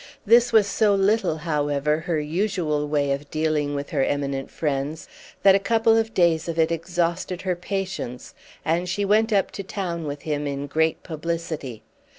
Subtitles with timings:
[0.25, 5.07] This was so little, however, her usual way of dealing with her eminent friends
[5.43, 8.33] that a couple of days of it exhausted her patience,
[8.65, 11.83] and she went up to town with him in great publicity.